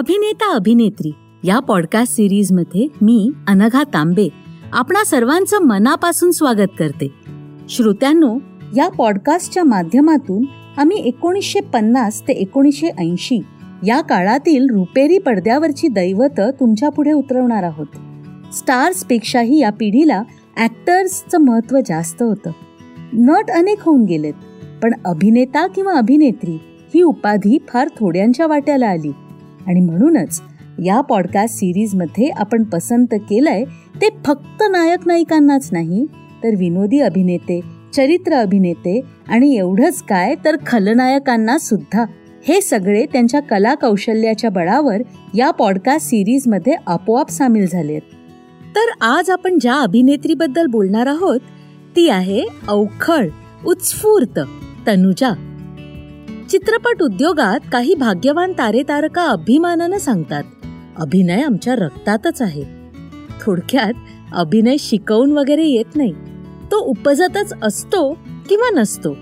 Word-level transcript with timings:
अभिनेता 0.00 0.54
अभिनेत्री 0.54 1.10
या 1.44 1.58
पॉडकास्ट 1.58 2.12
सिरीजमध्ये 2.12 2.86
मी 3.02 3.30
अनघा 3.48 3.82
तांबे 3.82 4.28
आपणा 4.72 5.04
सर्वांचं 5.04 5.58
मनापासून 5.58 6.30
स्वागत 6.30 6.70
करते. 6.78 7.08
श्रोत्यांनो 7.68 8.38
या 8.76 8.88
पॉडकास्टच्या 8.88 9.64
माध्यमातून 9.64 10.44
आम्ही 10.76 10.96
एकोणीसशे 10.96 11.60
पन्नास 11.60 12.22
ते 12.28 12.32
एकोणीसशे 12.32 12.86
ऐंशी 12.98 13.40
या 13.86 14.00
काळातील 14.00 14.66
रुपेरी 14.70 15.18
पडद्यावरची 15.18 15.88
दैवत 15.88 16.40
तुमच्यापुढे 16.60 17.12
उतरवणार 17.12 17.62
आहोत. 17.62 17.86
स्टार्सपेक्षाही 18.54 19.60
या 19.60 19.70
पिढीला 19.70 20.22
ॲक्टर्सचं 20.56 21.38
महत्त्व 21.38 21.78
जास्त 21.86 22.22
होतं. 22.22 22.50
नट 23.12 23.50
अनेक 23.50 23.78
होऊन 23.80 24.04
गेलेत 24.04 24.34
पण 24.82 24.92
अभिनेता 25.04 25.66
किंवा 25.66 25.92
अभिनेत्री 25.92 26.58
ही 26.94 27.02
उपाधी 27.02 27.58
फार 27.68 27.88
थोड्यांच्या 27.88 28.46
वाट्याला 28.46 28.86
आली. 28.86 29.12
आणि 29.70 29.80
म्हणूनच 29.80 30.40
या 30.84 31.00
पॉडकास्ट 31.00 31.56
सिरीजमध्ये 31.56 32.28
आपण 32.28 32.62
पसंत 32.62 33.06
केलंय 33.12 33.64
ते 34.00 34.08
फक्त 34.26 34.62
नायक 34.70 34.98
नायिकांनाच 35.06 35.68
नाही 35.72 36.06
तर 36.44 36.54
विनोदी 36.58 37.00
अभिनेते 37.00 37.60
चरित्र 37.96 38.32
अभिनेते 38.32 39.00
आणि 39.28 39.56
एवढंच 39.56 40.02
काय 40.02 40.34
तर 40.44 40.56
खलनायकांना 40.66 41.58
सुद्धा. 41.58 42.04
हे 42.48 42.60
सगळे 42.60 43.06
त्यांच्या 43.12 43.40
कला 43.40 43.74
कौशल्याच्या 43.74 44.50
बळावर 44.50 45.02
या 45.34 45.50
पॉडकास्ट 45.50 46.06
सिरीजमध्ये 46.06 46.72
आपोआप 46.86 47.30
सामील 47.30 47.66
झालेत. 47.72 48.00
तर 48.76 49.04
आज 49.04 49.30
आपण 49.30 49.58
ज्या 49.60 49.74
अभिनेत्रीबद्दल 49.74 50.66
बोलणार 50.66 51.06
आहोत 51.06 51.40
ती 51.96 52.08
आहे 52.08 52.42
अवखळ 52.68 53.28
उत्स्फूर्त 53.66 54.40
तनुजा. 54.86 55.49
चित्रपट 56.50 57.02
उद्योगात 57.02 57.60
काही 57.72 57.94
भाग्यवान 57.94 58.52
तारे 58.52 58.82
तारका 58.82 59.22
अभिमानानं 59.22 59.98
सांगतात 59.98 60.44
अभिनय 60.98 61.42
आमच्या 61.42 61.74
रक्तातच 61.74 62.42
आहे. 62.42 62.64
थोडक्यात 63.42 63.92
अभिनय 64.32 64.76
शिकवून 64.78 65.32
वगैरे 65.32 65.64
येत 65.66 65.96
नाही. 65.96 66.12
तो 66.70 66.76
उपजतच 66.76 67.52
असतो 67.62 68.12
किंवा 68.48 68.80
नसतो. 68.80 69.16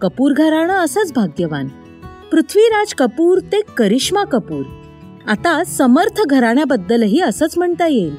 कपूर 0.00 0.32
घराणं 0.32 0.74
असंच 0.74 1.12
भाग्यवान. 1.12 1.68
पृथ्वीराज 2.32 2.94
कपूर 2.94 3.38
ते 3.38 3.60
करिश्मा 3.76 4.24
कपूर. 4.24 4.62
आता 5.28 5.64
समर्थ 5.64 6.22
घराण्याबद्दलही 6.30 7.20
असंच 7.20 7.58
म्हणता 7.58 7.86
येईल. 7.86 8.14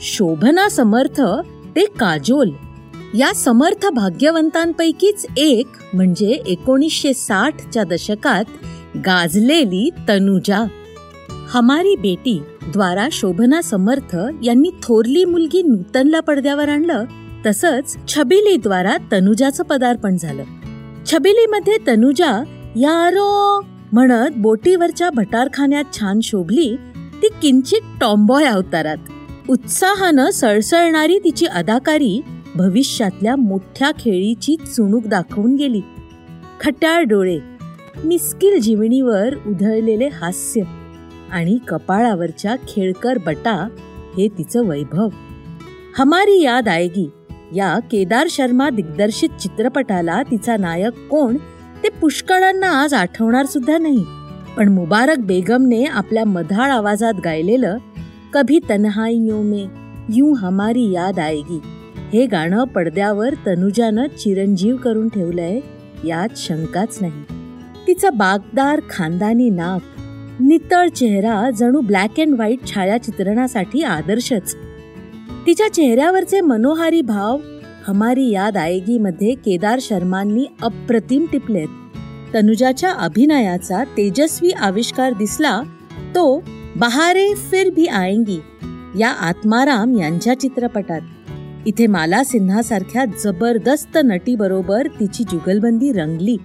शोभना 0.00 0.68
समर्थ 0.68 1.20
ते 1.76 1.84
काजोल. 1.84 2.50
या 3.16 3.34
समर्थ 3.34 3.86
भाग्यवंतांपैकीच 3.86 5.26
एक 5.36 5.66
म्हणजे 5.92 6.30
एकोणीसशे 6.46 7.14
साठच्या 7.14 7.84
दशकात 7.84 8.44
गाजलेली 8.96 9.90
तनुजा. 10.08 10.64
हमारी 11.30 11.96
बेटी 11.96 12.42
द्वारा 12.72 13.08
शोभना 13.12 13.62
समर्थ 13.62 14.16
यांनी 14.42 14.70
थोरली 14.82 15.24
मुलगी 15.24 15.62
नूतनला 15.62 16.20
पडद्यावर 16.20 16.68
आणलं. 16.68 17.04
तसंच 17.46 17.96
छबिली 18.08 18.56
द्वारा 18.56 18.96
तनुजाचं 19.12 19.64
पदार्पण 19.64 20.16
झालं. 20.16 20.42
छबिलीमध्ये 21.12 21.76
तनुजा 21.86 22.44
यारो 22.76 23.60
म्हणत 23.92 24.30
बोटीवरच्या 24.36 25.10
भटारखान्यात 25.10 25.84
छान 25.98 26.20
शोभली 26.22 26.76
ती 27.22 27.28
किंचित 27.42 27.80
टॉम्बॉय 28.00 28.44
अवतारात. 28.44 28.96
उत्साहानं 29.48 30.30
सळसळणारी 30.30 31.18
तिची 31.18 31.46
अदाकारी 31.46 32.20
भविष्यातल्या 32.56 33.36
मोठ्या 33.36 33.90
खेळीची 33.90 34.56
चुणूक 34.56 35.06
दाखवून 35.06 35.54
गेली. 35.54 35.80
खट्याळ 36.60 37.02
डोळे 37.02 37.38
मिस्किल 38.04 38.60
जीवणीवर 38.60 39.34
उधळलेले 39.46 40.08
हास्य 40.08 40.62
आणि 41.32 41.58
कपाळावरच्या 41.68 42.56
खेळकर 42.68 43.18
बटा 43.26 43.68
हे 44.16 44.28
तिचं 44.28 44.66
वैभव. 44.66 45.08
हमारी 45.98 46.42
याद 46.42 46.68
आएगी 46.68 47.10
या 47.54 47.78
केदार 47.78 48.26
शर्मा 48.30 48.70
दिग्दर्शित 48.70 49.28
चित्रपटाला 49.40 50.22
तिचा 50.22 50.56
नायक 50.56 51.08
कोण 51.10 51.36
ते 51.82 51.88
पुष्कळांना 51.88 52.70
आज 52.82 52.94
आठवणार 52.94 53.46
सुद्धा 53.46 53.78
नाही. 53.78 54.04
पण 54.56 54.68
मुबारक 54.68 55.18
बेगमने 55.18 55.84
आपल्या 55.84 56.24
मधाळ 56.24 56.70
आवाजात 56.70 57.14
गायलेलं 57.24 57.78
कभी 58.32 58.58
तन्हाईयों 58.70 59.44
में 59.44 59.66
यूं 60.14 60.36
हमारी 60.36 60.92
याद 60.92 61.18
आएगी. 61.18 61.60
हे 62.14 62.26
गाणं 62.26 62.64
पडद्यावर 62.64 63.34
तनुजानं 63.46 64.06
चिरंजीव 64.06 64.76
करून 64.76 65.08
ठेवलंय 65.08 65.60
यात 66.04 66.28
शंकाच 66.36 66.98
नाही. 67.00 67.22
तिचं 67.86 68.08
बागदार 68.14 68.80
खानदानी 68.90 69.50
नाक 69.50 69.80
नितळ 70.40 70.88
चेहरा 70.88 71.50
जणू 71.50 71.80
ब्लॅक 71.80 72.20
अँड 72.20 72.34
व्हाईट 72.34 72.66
छायाचित्रणासाठी 72.66 73.82
आदर्शच. 73.82 74.54
तिच्या 75.46 75.72
चेहऱ्यावरचे 75.72 76.40
मनोहारी 76.40 77.02
भाव 77.02 77.38
हमारी 77.88 78.30
याद 78.30 78.56
आएगी 78.56 78.98
मध्ये 78.98 79.34
केदार 79.34 79.78
शर्मांनी 79.82 80.46
अप्रतिम 80.62 81.26
टिपलेत. 81.32 81.68
तनुजाच्या 82.34 82.90
अभिनयाचा 82.90 83.84
तेजस्वी 83.84 84.50
आविष्कार 84.50 85.12
दिसला 85.12 85.60
तो 86.14 86.44
बहारे 86.76 87.34
फिर 87.34 87.70
भी 87.70 87.86
आएंगी 87.86 88.40
या 88.98 89.10
आत्माराम 89.10 89.98
यांच्या 89.98 90.40
चित्रपटात. 90.40 91.00
इथे 91.66 91.86
माला 91.86 92.24
सिन्हासारख्या 92.24 93.04
जबरदस्त 93.24 93.98
नटीबरोबर 94.04 94.86
तिची 95.00 95.24
जुगलबंदी 95.24 95.92
रंगली. 95.92 96.36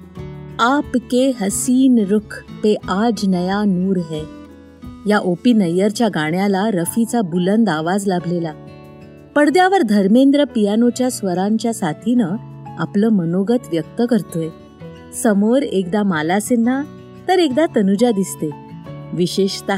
आप 0.59 0.91
के 0.95 1.31
हसीन 1.41 2.05
रुख 2.09 2.43
पे 2.63 2.75
आज 2.89 3.27
नया 3.27 3.63
नूर 3.63 3.97
है. 3.97 4.21
या 5.07 5.19
ओपी 5.19 5.53
नय्यरच्या 5.53 6.07
गाण्याला 6.07 6.69
रफीचा 6.69 7.21
बुलंद 7.21 7.69
आवाज 7.69 8.07
लाभलेला. 8.07 8.53
पडद्यावर 9.35 9.81
धर्मेंद्र 9.81 10.43
पियानोच्या 10.43 11.11
स्वरांच्या 11.11 11.73
साथीनं 11.73 12.29
आपलं 12.79 13.09
मनोगत 13.09 13.67
व्यक्त 13.71 14.01
करतोय. 14.09 14.47
समोर 15.23 15.61
एकदा 15.61 16.03
माला 16.03 16.39
सिन्हा 16.39 16.83
तर 17.27 17.39
एकदा 17.39 17.65
तनुजा 17.65 18.11
दिसते. 18.11 18.49
विशेषत 19.13 19.71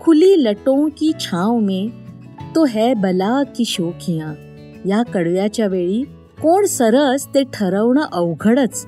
खुली 0.00 0.44
लटों 0.44 0.88
की 0.88 1.12
छाव 1.20 1.58
में 1.58 1.88
तो 2.54 2.64
है 2.64 2.94
बला 2.94 3.42
की 3.42 3.64
शोखियां. 3.64 4.45
या 4.86 5.02
कडव्याच्या 5.02 5.66
वेळी 5.66 6.02
कोण 6.42 6.64
सरस 6.64 7.26
ते 7.34 7.42
ठरवणं 7.52 8.02
अवघडच. 8.12 8.86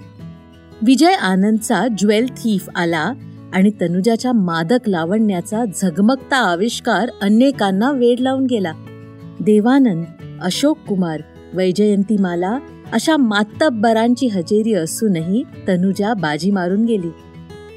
विजय 0.86 1.12
आनंदचा 1.12 1.86
ज्वेल 1.98 2.26
थीफ 2.26 2.68
आला 2.74 3.12
आणि 3.52 3.70
तनुजाच्या 3.80 4.32
मादक 4.32 4.88
लावण्याचा 4.88 5.64
झगमगता 5.82 6.36
आविष्कार 6.36 7.08
अनेकांना 7.22 7.90
वेड 7.90 8.20
लावून 8.20 8.44
गेला. 8.44 8.72
देवानंद 9.40 10.04
अशोक 10.42 10.78
कुमार 10.88 11.20
वैजयंतीमाला 11.54 12.58
अशा 12.92 13.16
मातब्बरांची 13.16 14.26
हजेरी 14.26 14.74
असूनही 14.74 15.42
तनुजा 15.68 16.14
बाजी 16.14 16.50
मारून 16.50 16.84
गेली. 16.84 17.10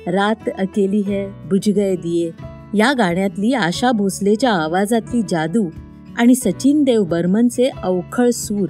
रात 0.08 0.50
अकेली 0.60 1.00
है 1.00 1.26
बुज 1.26 1.70
गए 1.70 1.96
दिये. 1.96 2.32
या 2.74 2.94
गाण्यातली 2.94 3.54
आशा 3.54 3.92
भोसलेच्या 3.92 4.52
आवाजातली 4.52 5.22
जादू 5.30 5.70
आणि 6.18 6.36
सचिन 6.36 6.84
देव 6.84 7.04
बर्मनचे 7.04 7.70
अवखळ 7.84 8.30
सूर. 8.30 8.70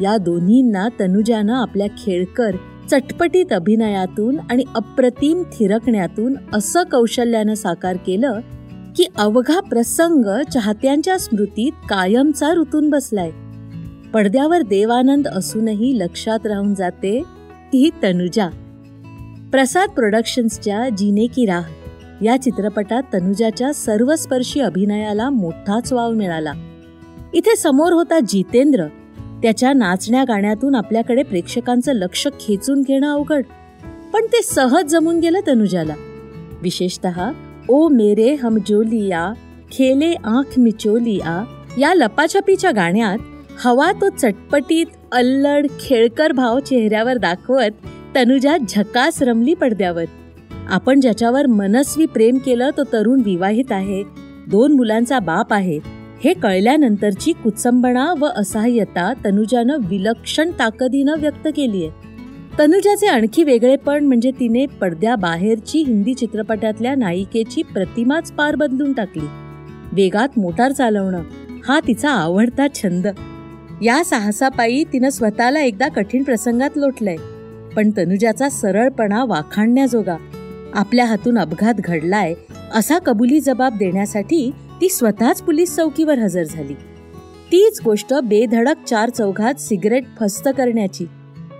या 0.00 0.16
दोन्हींना 0.16 0.88
तनुजानं 1.00 1.52
आपल्या 1.52 1.86
खेळकर 1.86 2.56
चटपटीत 2.90 3.52
अभिनयातून 3.52 4.36
आणि 4.50 4.64
अप्रतिम 4.74 5.42
थिरकण्यातून 5.42 6.34
असं 6.52 6.82
कौशल्यानं 6.82 7.54
साकार 7.54 7.96
केलं 7.96 8.40
की 8.96 9.04
अवघा 9.18 9.60
प्रसंग 9.60 10.42
चाहत्यांच्या 10.52 11.18
स्मृतीत 11.18 11.72
कायमचा 11.72 12.54
ऋतून 12.54 12.90
बसलाय. 12.90 13.30
पडद्यावर 14.14 14.62
देवानंद 14.62 15.28
असूनही 15.28 15.98
लक्षात 15.98 16.46
राहून 16.46 16.74
जाते 16.74 17.22
ती 17.72 17.90
तनुजा. 18.02 18.48
प्रसाद 19.52 19.88
प्रोडक्शन्सच्या 19.88 20.88
जिने 20.88 21.26
की 21.26 21.46
राह 21.46 21.64
या 22.24 22.42
चित्रपटात 22.42 23.02
तनुजाच्या 23.14 23.72
सर्वस्पर्शी 23.72 24.60
अभिनयाला 24.60 25.30
मोठाच 25.30 25.92
वाव 25.92 26.10
मिळाला. 26.10 26.52
इथे 27.36 27.56
समोर 27.56 27.92
होता 27.92 28.18
जितेंद्र. 28.20 28.86
त्याच्या 29.42 29.72
नाचण्या 29.72 30.24
गाण्यातून 30.24 30.74
आपल्याकडे 30.74 31.22
प्रेक्षकांचं 31.22 31.92
लक्ष 31.92 32.28
खेचून 32.40 32.82
घेणं 32.82 33.12
अवघड. 33.12 33.42
पण 34.12 34.26
ते 34.26 34.42
सहज 34.42 34.84
जमून 34.84 35.20
गेलं 35.20 35.40
तनुजाला. 35.46 35.94
विशेषत 36.62 37.06
ओ 37.68 37.88
मेरे 37.88 38.34
हम 38.34 38.58
जोलिया 38.68 39.32
खेले 39.72 40.14
आंख 40.24 40.58
मिचोलिया 40.58 41.44
या 41.78 41.94
लपाछपीच्या 41.94 42.70
गाण्यात 42.70 43.18
हवा 43.64 43.92
तो 43.92 44.08
चटपटीत 44.08 44.86
अल्लड 45.12 45.66
खेळकर 45.80 46.32
भाव 46.32 46.60
चेहऱ्यावर 46.60 47.16
दाखवत 47.16 47.86
तनुजा 48.16 48.56
झकास 48.68 49.22
रमली 49.22 49.54
पडद्यावर. 49.54 50.04
आपण 50.68 51.00
ज्याच्यावर 51.00 51.46
मनस्वी 51.46 52.06
प्रेम 52.06 52.38
केलं 52.38 52.70
तो 52.76 52.82
तरुण 52.92 53.22
विवाहित 53.24 53.72
आहे. 53.72 54.02
दोन 54.48 54.72
मुलांचा 54.72 55.18
बाप 55.18 55.52
आहे. 55.52 55.95
हे 56.24 56.32
कळल्यानंतरची 56.32 57.32
कुचंबणा 57.32 58.14
व 58.20 58.26
असहाय्यता 58.26 59.12
तनुजानं 59.24 59.76
विलक्षण 59.88 60.50
ताकदीनं 60.58 61.14
व्यक्त 61.18 61.48
केली 61.56 61.86
आहे. 61.86 62.06
तनुजाचे 62.58 63.06
आणखी 63.06 63.42
वेगळेपण 63.42 64.04
म्हणजे 64.04 64.30
तिने 64.30 64.66
पडद्याबाहेरची 64.66 65.78
हिंदी 65.78 66.14
चित्रपटातल्या 66.14 66.94
नायिकेची 66.94 67.62
प्रतिमाच 67.62 68.32
पार 68.32 68.54
बदलून 68.54 68.92
टाकली. 68.92 69.26
वेगात 69.92 70.38
मोटार 70.38 70.72
चालवणं 70.72 71.22
हा 71.68 71.80
तिचा 71.86 72.10
आवडता 72.10 72.66
छंद. 72.74 73.06
या 73.82 74.04
साहसापायी 74.04 74.84
तिनं 74.84 75.08
स्वतःला 75.08 75.60
एकदा 75.60 75.88
कठीण 75.88 76.22
प्रसंगात 76.22 76.70
लोटलंय 76.76 77.16
पण 77.76 77.90
तनुजाचा 77.90 78.48
सरळपणा 78.48 79.24
वाखाणण्याजोगा. 79.24 80.16
आपल्या 80.74 81.04
हातून 81.04 81.38
अपघात 81.38 81.74
घडलाय 81.74 82.34
असा 82.74 82.98
कबुली 82.98 83.40
जबाब 83.40 83.76
देण्यासाठी 83.78 84.50
ती 84.80 84.88
स्वतःच 84.88 85.42
पोलीस 85.42 85.76
चौकीवर 85.76 86.18
हजर 86.18 86.42
झाली. 86.42 86.74
तीच 87.52 87.80
गोष्ट 87.84 88.14
बेधडक 88.14 88.84
चार 88.86 89.10
चौघात 89.10 89.54
सिगरेट 89.54 90.04
फस्त 90.20 90.48
करण्याची. 90.56 91.04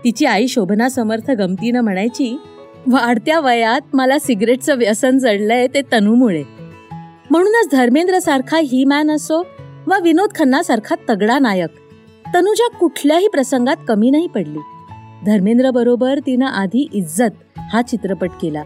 तिची 0.05 0.27
आई 0.27 0.49
शोभना 0.49 0.89
समर्थ 0.89 1.31
गमतीनं 1.31 1.81
म्हणायची 1.81 2.39
वाढत्या 2.87 3.41
वयात 3.41 3.81
मला 3.93 4.19
सिगरेटचं 4.19 4.79
व्यसन 4.79 5.19
जडलंय 5.19 5.67
ते 5.67 5.81
तनूमुळे. 5.93 6.43
म्हणूनच 7.31 7.69
धर्मेंद्र 7.73 8.19
सारखा 8.19 8.59
ही 8.59 8.85
मॅन 8.85 9.11
असो 9.11 9.43
वा 9.87 9.99
विनोद 9.99 10.31
खन्ना 10.35 10.63
सारखा 10.63 10.95
तगडा 11.09 11.39
नायक 11.39 11.71
तनुजा 12.35 12.69
कुठल्याही 12.77 13.29
प्रसंगात 13.29 13.77
कमी 13.89 14.11
नाही 14.11 14.27
पडली. 14.27 14.59
धर्मेंद्र 15.27 15.71
बरोबर 15.71 16.19
तिनं 16.19 16.47
आधी 16.47 16.89
इज्जत 16.95 17.59
हा 17.59 17.83
चित्रपट 17.83 18.31
केला. 18.43 18.63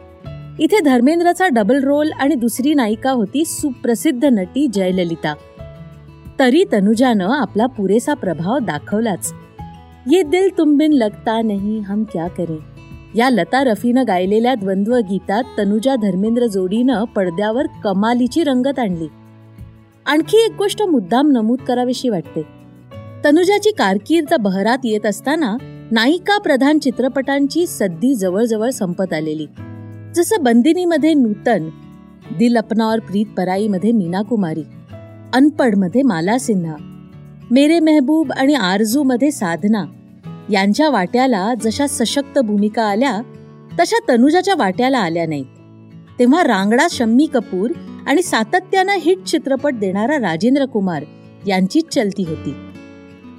इथे 0.60 0.80
धर्मेंद्रचा 0.80 1.48
डबल 1.48 1.84
रोल 1.84 2.12
आणि 2.12 2.34
दुसरी 2.34 2.74
नायिका 2.74 3.10
होती 3.10 3.44
सुप्रसिद्ध 3.44 4.24
नटी 4.24 4.66
जयललिता. 4.66 5.34
तरी 6.38 6.64
तनुजानं 6.72 7.28
आपला 7.28 7.66
पुरेसा 7.66 8.14
प्रभाव 8.14 8.58
दाखवलाच. 8.58 9.32
ये 10.10 10.22
दिल 10.22 10.48
तुम 10.58 10.76
बिन 10.76 10.92
लगता 10.92 11.42
नहीं 11.42 11.84
हम 11.84 12.04
क्या 12.04 12.28
करें? 12.28 12.58
या 13.14 13.30
लता 13.30 13.64
रफीनं 13.64 14.04
गायलेल्या 14.08 14.54
द्वंद्व 14.54 14.96
गीतात 14.96 15.44
तनुजा 15.58 15.96
धर्मेंद्र 15.96 16.46
जोडीनं 16.46 17.04
पडद्यावर 17.04 17.66
कमालीची 17.84 18.44
रंगत 18.44 18.78
आणली. 18.78 19.06
आणखी 20.06 20.44
एक 20.44 20.52
गोष्ट 20.58 20.82
मुद्दाम 20.82 21.30
नमूद 21.30 21.58
करावीशी 21.58 22.08
वाटते. 22.08 22.42
तनुजाची 23.24 23.70
कारकीर्द 23.70 24.34
बहरात 24.34 24.78
येत 24.84 25.06
असताना 25.06 25.56
नायिका 25.90 26.38
प्रधान 26.38 26.78
चित्रपटांची 26.78 27.66
सद्दी 27.66 28.14
जवळजवळ 28.14 28.70
संपत 28.70 29.12
आलेली. 29.12 29.46
जसं 30.16 30.42
बंदिनीमध्ये 30.42 31.14
नूतन 31.14 31.68
दिल 32.38 32.56
अपना 32.56 32.92
और 32.92 32.98
प्रीत 32.98 33.26
पराईमध्ये 33.36 33.92
मीना 33.92 34.22
कुमारी 34.22 34.62
अनपडमध्ये 35.32 36.02
माला 36.02 36.38
सिन्हा 36.38 36.74
मेरे 37.50 37.80
मेहबूब 37.80 38.32
आणि 38.32 38.54
आरजूमध्ये 38.54 39.30
साधना 39.30 39.84
यांच्या 40.50 40.90
वाट्याला 40.90 41.54
जशा 41.60 41.86
सशक्त 41.86 42.38
भूमिका 42.38 42.82
आल्या 42.82 43.20
तशा 43.80 43.98
तनुजाच्या 44.08 44.54
वाट्याला 44.58 44.98
आल्या 44.98 45.26
नाहीत. 45.26 45.44
तेव्हा 46.18 46.42
रांगडा 46.42 46.86
शम्मी 46.90 47.26
कपूर 47.26 47.70
आणि 48.06 48.22
सातत्यानं 48.22 48.96
हिट 49.00 49.24
चित्रपट 49.24 49.74
देणारा 49.74 50.16
राजेंद्र 50.16 50.64
कुमार 50.64 51.04
यांचीच 51.46 51.84
चलती 51.88 52.22
होती. 52.22 52.54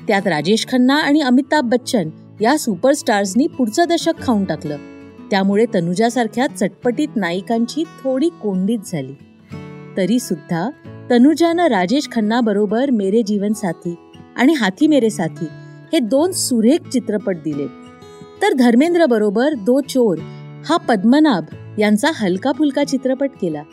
त्यात 0.08 0.28
राजेश 0.28 0.68
खन्ना 0.68 0.96
आणि 0.96 1.22
अमिताभ 1.22 1.70
बच्चन 1.70 2.10
या 2.42 2.58
सुपरस्टार्सनी 2.58 3.48
पुढचं 3.48 3.84
दशक 3.90 4.14
खाऊन 4.22 4.46
टाकलं. 4.46 4.78
त्यामुळे 5.32 5.66
तनुजासारख्या 5.74 6.48
चटपटीत 6.48 7.08
नायिकांची 7.16 7.84
थोडी 7.84 8.30
कोंडीत 8.30 8.80
झाली. 8.86 9.14
तरी 9.98 10.20
सुद्धा 10.20 10.70
तनुजानं 11.10 11.68
राजेश 11.68 12.08
खन्ना 12.12 12.42
बरोबर 12.42 12.90
मेरे 12.90 13.22
जीवन 13.24 13.54
साथी 13.54 13.96
आणि 14.36 14.54
हाथी 14.54 14.88
मेरे 14.88 15.10
साथी 15.10 15.46
हे 15.94 16.00
दोन 16.00 16.32
सुरेख 16.32 16.90
चित्रपट 16.94 17.38
दिले. 17.44 17.68
तर 18.42 18.54
धर्मेंद्र 18.54 19.06
बरोबर 19.06 19.54
दो 19.54 19.82
चोर 19.82 20.18
हा 20.66 20.78
पद्मनाभ 20.78 21.44
यांचा 21.80 22.12
हलका 22.16 22.52
फुलका 22.52 22.84
चित्रपट 22.84 23.30
केला. 23.42 23.64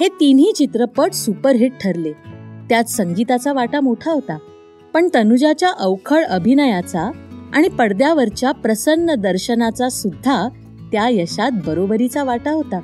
हे 0.00 0.08
तिन्ही 0.08 0.52
चित्रपट 0.56 1.12
सुपरहिट 1.12 1.72
ठरले. 1.80 2.12
त्यात 2.68 2.84
संगीताचा 2.84 3.52
वाटा 3.52 3.80
मोठा 3.80 4.12
होता 4.12 4.38
पण 4.94 5.08
तनुजाच्या 5.14 5.70
अवखळ 5.78 6.24
अभिनयाचा 6.24 7.10
आणि 7.54 7.68
पडद्यावरच्या 7.68 8.52
प्रसन्न 8.52 9.14
दर्शनाचा 9.14 9.88
सुद्धा 9.88 10.48
त्या 10.92 11.08
यशात 11.08 11.50
बरोबरीचा 11.66 12.24
वाटा 12.24 12.50
होता. 12.50 12.80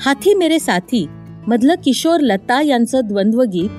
हाथी 0.00 0.34
मेरे 0.34 0.58
साथी 0.58 1.06
मधलं 1.46 1.74
किशोर 1.84 2.20
लता 2.20 2.62
यांचं 2.62 3.00
द्वंद्वगीत 3.04 3.70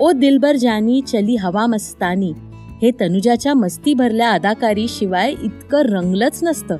ओ 0.00 0.12
दिलबर 0.12 0.56
जानी 0.56 1.00
चली 1.02 1.36
हवा 1.36 1.66
मस्तानी 1.66 2.32
हे 2.82 2.90
तनुजाच्या 3.00 3.54
मस्ती 3.54 3.94
भरल्या 3.94 4.30
अदाकारी 4.30 4.86
शिवाय 4.88 5.34
इतकं 5.42 5.82
रंगलंच 5.82 6.40
नसतं. 6.42 6.76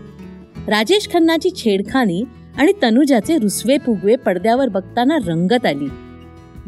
राजेश 0.69 1.08
खन्नाची 1.12 1.50
छेडखानी 1.50 2.25
आणि 2.56 2.73
तनुजाचे 2.82 3.38
रुसवे 3.38 3.79
फुगवे 3.79 4.17
पडद्यावर 4.17 4.69
बघताना 4.69 5.17
रंगत 5.26 5.67
आली. 5.67 5.88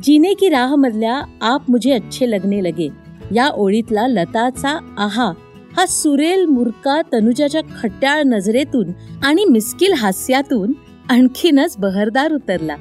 जीने 0.03 0.35
की 0.35 0.49
राह 0.49 0.75
मधल्या 0.75 1.23
आप 1.41 1.71
मुझे 1.71 1.93
अच्छे 1.93 2.31
लगने 2.31 2.65
लगे 2.65 2.89
या 3.35 3.49
ओळीतला 3.49 4.07
लताचा 4.09 4.95
आहा 4.99 5.33
हा 5.77 5.87
सुरेल 5.87 6.47
मुरका 6.47 7.03
तनुजाच्या 7.13 7.61
खट्याळ 7.83 8.23
नजरेतून 8.23 8.93
आणि 9.25 9.45
मिस्किल 9.45 9.93
हास्यातून 9.93 10.73
आणखीनच 11.11 11.77
बहरदार 11.79 12.33
उतरला. 12.33 12.77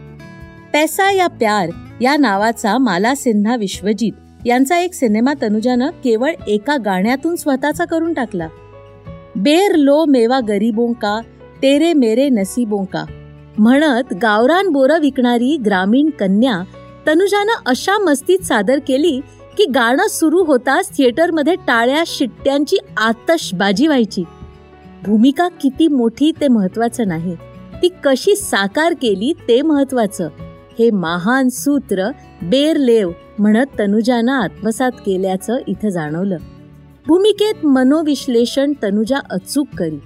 पैसा 0.74 1.12
या 1.12 1.28
प्यार 1.28 1.70
या 2.02 2.18
नावाचा 2.18 2.78
माला 2.78 3.16
सिन्हा 3.16 3.56
विश्वजीत 3.56 4.12
यांचा 4.46 4.80
एक 4.80 4.94
सिनेमा 4.94 5.34
तनुजानं 5.42 5.90
केवळ 5.90 6.32
एका 6.48 6.78
गाण्यातून 6.78 7.36
स्वतःचा 7.36 7.86
करून 7.86 8.14
टाकला. 8.14 8.48
बेर 9.36 9.76
लो 9.76 10.06
मेवा 10.06 10.40
गरीबों 10.40 10.94
का 10.94 11.20
तेरे 11.62 11.94
मेरे 11.94 12.30
नसीबों 12.30 12.86
का. 12.86 13.06
म्हणत 13.58 14.14
गावरान 14.22 14.70
बोरं 14.70 15.00
विकणारी 15.00 15.58
ग्रामीण 15.58 16.10
कन्या 16.10 16.64
तनुजानं 17.08 17.54
अशा 17.66 17.98
मस्तीत 17.98 18.40
सादर 18.40 18.80
केली 18.88 19.22
की 19.58 19.66
गाणं 19.66 20.08
सुरू 20.08 20.44
होताच 20.44 20.98
थिएटरमध्ये 20.98 21.56
टाळ्या 21.56 22.04
शिट्ट्यांची 22.08 22.78
आतषबाजी 22.98 23.88
व्हायची. 23.88 24.24
भूमिका 25.06 25.48
किती 25.48 25.88
मोठी 25.88 26.32
ते 26.42 26.48
महत्वाचं 26.48 27.08
नाही. 27.08 27.36
ती 27.82 27.90
कशी 28.04 28.36
साकार 28.36 28.94
केली 28.94 29.34
ते 29.48 29.62
महत्वाचं 29.62 30.30
हे 30.80 30.92
महान 30.92 31.50
सूत्र 31.50 32.10
बेरलेव 32.42 33.12
म्हणत 33.40 33.66
तनुजानं 33.80 34.32
आत्मसात 34.32 34.92
केल्याचं 34.92 35.58
इथं 35.68 35.90
जाणवलं. 35.90 36.38
भूमिकेत 37.08 37.66
मनोविश्लेषण 37.66 38.74
तनुजा 38.84 39.18
अचूक 39.30 39.68
करी. 39.78 40.00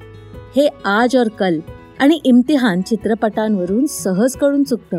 हे 0.55 0.67
आज 0.85 1.17
और 1.17 1.27
कल 1.27 1.59
आणि 1.99 2.19
इम्तिहान 2.23 2.81
चित्रपटांवरून 2.81 3.85
सहज 3.85 4.35
कळून 4.35 4.63
चुकतं. 4.63 4.97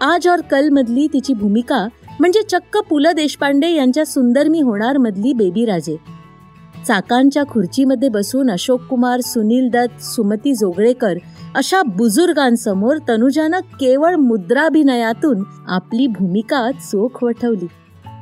आज 0.00 0.28
और 0.28 0.40
कल 0.50 0.68
मधली 0.68 1.06
तिची 1.06 1.34
भूमिका 1.34 1.88
म्हणजे 2.20 2.42
चक्क 2.42 2.78
पु 2.90 2.98
ल 2.98 3.06
देशपांडे 3.06 3.70
यांच्या 3.70 4.04
सुंदर 4.06 4.48
मी 4.48 4.60
होणार 4.60 4.98
मधली 4.98 5.32
बेबी 5.32 5.64
राजे. 5.64 5.96
चाकांच्या 6.86 7.42
खुर्चीमध्ये 7.50 8.08
बसून 8.08 8.50
अशोक 8.50 8.80
कुमार 8.80 9.20
सुनील 9.20 9.68
दत्त 9.68 10.02
सुमती 10.02 10.54
जोगळेकर 10.54 11.14
अशा 11.54 11.82
बुजुर्गांसमोर 11.82 12.96
तनुजानं 13.08 13.60
केवळ 13.60 14.14
मुद्राभिनयातून 14.14 15.42
आपली 15.66 16.06
भूमिका 16.06 16.70
चोख 16.70 17.24
वठवली. 17.24 17.66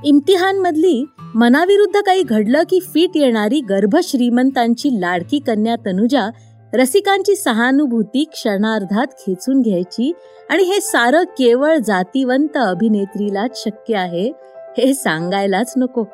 इम्तिहान 0.05 0.57
मधली 0.57 1.05
मनाविरुद्ध 1.35 2.01
काही 2.01 2.23
घडलं 2.23 2.63
की 2.63 2.79
फिट 2.95 3.11
येणारी 3.15 3.61
गर्भश्रीमंतांची 3.61 5.01
लाडकी 5.01 5.39
कन्या 5.39 5.77
तनुजा 5.87 6.29
रसिकांची 6.77 7.37
सहानुभूती 7.37 8.25
क्षणार्धात 8.33 9.07
खेचून 9.07 9.61
घ्यायची 9.61 10.13
आणि 10.51 10.63
हे 10.63 10.81
सारं 10.81 11.23
केवळ 11.23 11.77
जातीवंत 11.77 12.57
अभिनेत्रीलाच 12.57 13.63
शक्य 13.65 13.97
आहे 13.97 14.33
हे 14.79 14.95
सांगायलाच 14.95 15.75
नको. 15.77 16.05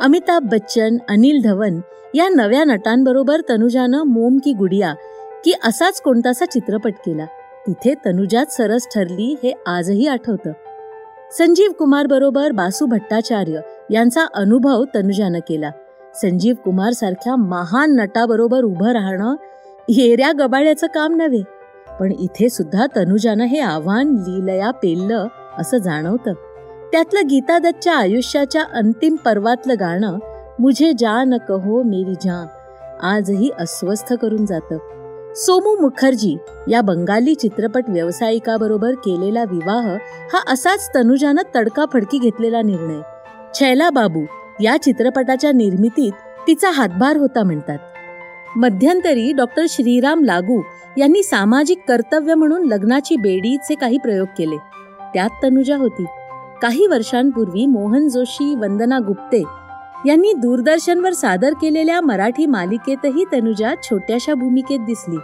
अमिताभ 0.00 0.42
बच्चन 0.42 0.96
अनिल 1.08 1.40
धवन 1.42 1.80
या 2.14 2.28
नव्या 2.28 2.64
नटांबरोबर 2.64 3.40
तनुजानं 3.48 4.02
मोम 4.02 4.38
की 4.44 4.52
गुडिया 4.52 4.94
की 5.44 5.52
असाच 5.64 6.00
कोणतासा 6.00 6.44
चित्रपट 6.44 6.92
केला. 7.06 7.24
तिथे 7.66 7.94
तनुजात 8.06 8.46
सरस 8.46 8.86
ठरली 8.94 9.36
हे 9.42 9.52
आजही 9.66 10.06
आठवतं. 10.06 10.52
संजीव 11.38 11.72
कुमार 11.72 12.06
बरोबर 12.06 12.52
बासू 12.52 12.86
भट्टाचार्य 12.86 13.60
यांचा 13.90 14.26
अनुभव 14.34 14.84
तनुजानं 14.94 15.38
केला. 15.38 15.70
संजीव 16.14 16.54
कुमार 16.54 16.92
सारख्या 16.92 17.36
महान 17.36 17.94
नटाबरोबर 18.00 18.62
उभं 18.62 18.92
राहणं 18.92 19.34
येऱ्या 19.88 20.32
गबाळ्याचं 20.38 20.86
काम 20.86 21.16
नव्हे. 21.16 21.42
पण 22.00 22.12
इथे 22.12 22.48
सुद्धा 22.48 22.86
तनुजानं 22.96 23.44
हे 23.44 23.60
आव्हान 23.60 24.08
लीलया 24.08 24.70
पेललं 24.70 25.26
असं 25.58 25.78
जाणवतं. 25.78 26.32
त्यातलं 26.92 27.20
गीतादत्तच्या 27.30 27.96
आयुष्याच्या 27.96 28.64
अंतिम 28.72 29.14
पर्वातलं 29.14 29.74
गाणं 29.80 30.18
मुझे 30.60 30.92
जा 30.98 31.24
न 31.24 31.36
कहो 31.36 31.82
मेरी 31.82 32.14
जा 32.14 32.46
आजही 33.02 33.50
अस्वस्थ 33.58 34.14
करून 34.14 34.46
जातं. 34.46 34.76
सोमू 35.36 35.80
मुखर्जी 35.80 36.36
या 36.68 36.80
बंगाली 36.80 37.34
चित्रपट 37.34 37.84
व्यावसायिकाबरोबर 37.88 38.90
केलेला 38.90 39.42
विवाह 39.42 39.96
हा 40.32 40.52
असाच 40.52 40.90
तनुजानं 40.94 41.42
तडकाफडकी 41.56 42.18
घेतलेला 42.18 42.62
निर्णय. 42.62 43.00
छैला 43.54 43.90
बाबू 43.90 44.24
या 44.60 44.76
चित्रपटाच्या 44.82 45.52
निर्मितीत 45.52 46.12
तिचा 46.46 46.70
हातभार 46.70 47.16
होता 47.16 47.42
म्हणतात. 47.42 47.78
मध्यंतरी 48.56 49.32
डॉक्टर 49.32 49.64
श्रीराम 49.68 50.24
लागू 50.24 50.62
यांनी 50.98 51.22
सामाजिक 51.22 51.78
कर्तव्य 51.88 52.34
म्हणून 52.34 52.66
लग्नाची 52.66 53.16
बेडीचे 53.16 53.74
काही 53.74 53.98
प्रयोग 53.98 54.26
केले. 54.38 54.56
त्यात 55.14 55.30
तनुजा 55.42 55.76
होती. 55.76 56.04
काही 56.62 56.86
वर्षांपूर्वी 56.86 57.66
मोहन 57.66 58.08
जोशी 58.08 58.54
वंदना 58.54 58.98
गुप्ते 58.98 59.42
यांनी 60.06 60.32
दूरदर्शनवर 60.32 61.12
सादर 61.12 61.52
केलेल्या 61.52 62.00
मराठी 62.00 62.46
मालिकेतही 62.46 63.24
तनुजा 63.32 63.74
छोट्याशा 63.82 64.34
भूमिकेत 64.34 64.78
दिसली. 64.80 65.16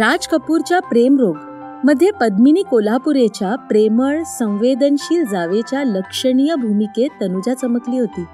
राज 0.00 0.26
कपूरच्या 0.26 0.80
प्रेमरोगमध्ये 0.80 2.10
पद्मिनी 2.20 2.62
कोल्हापुरेच्या 2.62 3.56
प्रेमळ 3.56 4.22
संवेदनशील 4.22 5.24
जावेच्या 5.24 5.84
लक्षणीय 5.84 6.54
भूमिकेत 6.54 7.10
तनुजा 7.20 7.54
चमकली 7.54 7.98
होती. 7.98 8.24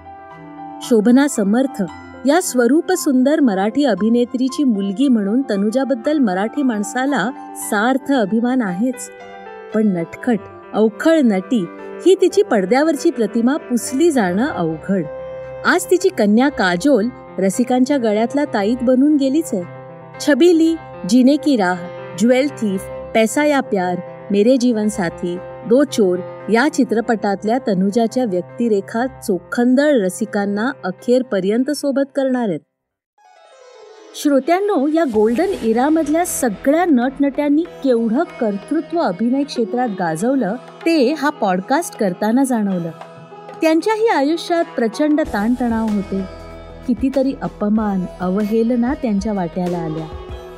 शोभना 0.82 1.28
समर्थ 1.28 1.82
या 2.26 2.40
स्वरूप 2.42 2.92
सुंदर 2.92 3.40
मराठी 3.40 3.84
अभिनेत्रीची 3.84 4.64
मुलगी 4.64 5.08
म्हणून 5.08 5.42
तनुजाबद्दल 5.50 6.18
मराठी 6.18 6.62
माणसाला 6.62 7.30
सार्थ 7.56 8.12
अभिमान 8.12 8.62
आहेच. 8.62 9.10
पण 9.74 9.86
नटखट 9.86 10.38
अवखळ 10.74 11.20
नटी 11.24 11.64
ही 12.06 12.14
तिची 12.20 12.42
पडद्यावरची 12.42 13.10
प्रतिमा 13.10 13.56
पुसली 13.56 14.10
जाणं 14.10 14.46
अवघड. 14.46 15.04
आज 15.66 15.84
तिची 15.90 16.08
कन्या 16.08 16.48
काजोल 16.48 17.08
रसिकांच्या 17.38 17.98
गळ्यातला 17.98 18.44
ताईत 18.44 18.76
बनून 18.82 19.16
गेलीच 19.16 19.50
आहे. 19.52 19.62
छबिली 20.20 20.74
जिने 21.08 21.36
की 21.36 21.56
राह 21.56 21.82
ज्वेल 22.18 22.48
थीफ 22.48 22.82
पैसा 23.14 23.44
या 23.44 23.60
प्यार 23.60 23.96
मेरे 24.30 24.56
जीवन 24.56 24.88
साथी 24.88 25.38
दो 25.68 25.84
चोर 25.84 26.18
या 26.52 26.68
चित्रपटातल्या 26.68 27.58
तनुजाच्या 27.58 28.24
व्यक्तिरेखा 28.24 29.06
चोखंदळ 29.06 30.04
रसिकांना 30.04 30.70
अखेरपर्यंत 30.84 31.70
सोबत 31.70 32.10
करणार 32.16 32.48
आहेत. 32.48 32.60
श्रोत्यांनो 34.14 34.86
या 34.86 35.04
गोल्डन 35.04 35.52
इरामधल्या 35.62 36.26
सगळ्या 36.26 36.84
नटनट्यांनी 36.84 37.62
केवढं 37.62 38.22
कर्तृत्व 38.40 38.98
अभिनय 38.98 39.42
क्षेत्रात 39.42 39.88
गाजवलं 39.98 40.56
ते 40.86 41.12
हा 41.12 41.30
पॉडकास्ट 41.30 41.98
करताना 41.98 42.44
जाणवलं. 42.44 42.90
त्यांच्याही 43.62 44.08
आयुष्यात 44.08 44.64
प्रचंड 44.76 45.20
ताणतणाव 45.20 45.86
होते. 45.88 46.20
कितीतरी 46.86 47.34
अपमान 47.42 48.06
अवहेलना 48.20 48.94
त्यांच्या 48.94 49.32
वाट्याला 49.32 49.78
आल्या. 49.78 50.06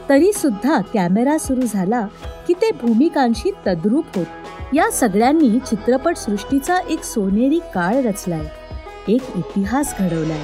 तरी 0.09 0.33
सुद्धा 0.33 0.81
कॅमेरा 0.95 1.39
सुरू 1.39 1.61
झाला 1.61 2.07
की 2.47 2.55
ते 2.55 2.71
भूमिकांशी 2.83 3.51
तद्रूप 3.67 4.05
होत. 4.17 4.27
या 4.75 4.91
सगळ्यांनी 4.91 5.59
चित्रपट 5.59 6.17
सृष्टीचा 6.17 6.79
एक 6.79 7.03
सोनेरी 7.03 7.59
काळ 7.75 7.95
रचलाय 7.95 8.45
एक 9.09 9.23
इतिहास 9.37 9.95
घडवलाय. 9.99 10.41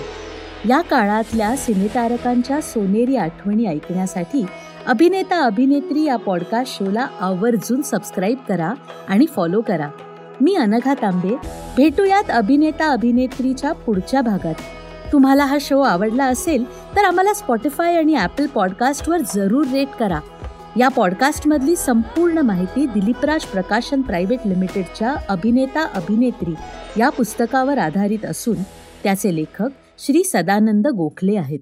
या 0.69 0.81
काळातल्या 0.81 1.57
सिनेतारकांच्या 1.57 2.61
सोनेरी 2.61 3.17
आठवणी 3.17 3.67
ऐकण्यासाठी 3.67 4.47
अभिनेता 4.87 5.41
अभिनेत्री 5.41 6.05
या 6.05 6.17
पॉडकास्ट 6.17 6.79
शोला 6.79 7.07
आवर्जून 7.21 7.83
सबस्क्राईब 7.83 8.39
करा 8.49 8.73
आणि 9.09 9.27
फॉलो 9.27 9.61
करा. 9.61 9.89
मी 10.41 10.55
अनघा 10.55 10.95
तांबे 10.95 11.37
भेटूयात 11.77 12.31
अभिनेता 12.31 12.91
अभिनेत्रीच्या 12.91 13.73
पुढच्या 13.73 14.23
भागात. 14.23 14.55
तुम्हाला 15.13 15.45
हा 15.45 15.59
शो 15.61 15.81
आवडला 15.81 16.25
असेल 16.25 16.65
तर 16.97 17.05
आम्हाला 17.05 17.35
स्पॉटीफाय 17.35 17.97
आणि 17.97 18.15
ॲपल 18.15 18.47
पॉडकास्टवर 18.47 19.19
जरूर 19.35 19.67
रेट 19.73 19.89
करा. 20.01 20.19
या 20.79 20.89
पॉडकास्टमधली 20.89 21.77
संपूर्ण 21.77 22.39
माहिती 22.39 22.87
दिलीपराज 22.87 23.45
प्रकाशन 23.45 24.03
प्रायव्हेट 24.03 24.47
लिमिटेडच्या 24.47 25.15
अभिनेता 25.29 25.87
अभिनेत्री 25.95 26.55
या 27.01 27.09
पुस्तकावर 27.09 27.79
आधारित 27.79 28.25
असून 28.25 28.63
त्याचे 29.03 29.35
लेखक 29.37 29.69
श्री 29.99 30.23
सदानंद 30.25 30.87
गोखले 30.87 31.37
आहेत. 31.37 31.59